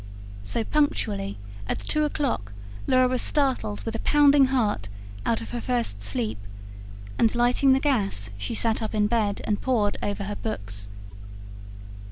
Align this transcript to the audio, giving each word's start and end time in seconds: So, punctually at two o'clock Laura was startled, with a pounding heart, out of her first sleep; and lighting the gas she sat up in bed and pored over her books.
So, 0.41 0.63
punctually 0.63 1.37
at 1.67 1.77
two 1.79 2.05
o'clock 2.05 2.53
Laura 2.87 3.07
was 3.07 3.21
startled, 3.21 3.81
with 3.83 3.93
a 3.93 3.99
pounding 3.99 4.45
heart, 4.45 4.87
out 5.27 5.41
of 5.41 5.51
her 5.51 5.61
first 5.61 6.01
sleep; 6.01 6.39
and 7.19 7.35
lighting 7.35 7.73
the 7.73 7.79
gas 7.79 8.31
she 8.35 8.55
sat 8.55 8.81
up 8.81 8.95
in 8.95 9.05
bed 9.05 9.41
and 9.45 9.61
pored 9.61 9.97
over 10.01 10.23
her 10.23 10.35
books. 10.35 10.87